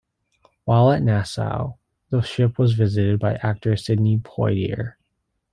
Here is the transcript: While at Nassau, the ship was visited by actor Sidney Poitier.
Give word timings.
While 0.65 0.91
at 0.93 1.03
Nassau, 1.03 1.75
the 2.09 2.21
ship 2.21 2.57
was 2.57 2.73
visited 2.73 3.19
by 3.19 3.35
actor 3.35 3.77
Sidney 3.77 4.17
Poitier. 4.17 4.93